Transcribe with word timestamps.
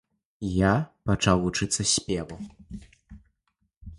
Я 0.59 0.71
пачаў 1.09 1.37
вучыцца 1.43 1.81
спеву. 1.93 2.37